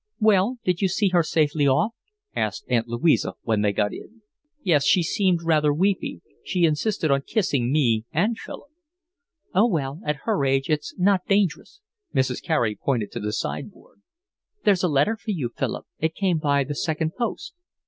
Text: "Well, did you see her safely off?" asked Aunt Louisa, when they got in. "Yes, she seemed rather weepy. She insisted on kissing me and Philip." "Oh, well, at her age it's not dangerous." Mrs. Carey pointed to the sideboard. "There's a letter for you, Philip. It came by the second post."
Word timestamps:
"Well, 0.19 0.57
did 0.63 0.81
you 0.81 0.87
see 0.87 1.09
her 1.09 1.21
safely 1.21 1.67
off?" 1.67 1.93
asked 2.35 2.65
Aunt 2.67 2.87
Louisa, 2.87 3.35
when 3.43 3.61
they 3.61 3.71
got 3.71 3.93
in. 3.93 4.23
"Yes, 4.63 4.83
she 4.83 5.03
seemed 5.03 5.43
rather 5.43 5.71
weepy. 5.71 6.23
She 6.43 6.63
insisted 6.63 7.11
on 7.11 7.21
kissing 7.21 7.71
me 7.71 8.05
and 8.11 8.35
Philip." 8.35 8.71
"Oh, 9.53 9.67
well, 9.67 10.01
at 10.03 10.21
her 10.23 10.43
age 10.43 10.71
it's 10.71 10.97
not 10.97 11.27
dangerous." 11.27 11.81
Mrs. 12.15 12.41
Carey 12.41 12.75
pointed 12.75 13.11
to 13.11 13.19
the 13.19 13.31
sideboard. 13.31 14.01
"There's 14.63 14.81
a 14.81 14.87
letter 14.87 15.15
for 15.15 15.29
you, 15.29 15.51
Philip. 15.55 15.85
It 15.99 16.15
came 16.15 16.39
by 16.39 16.63
the 16.63 16.73
second 16.73 17.11
post." 17.13 17.53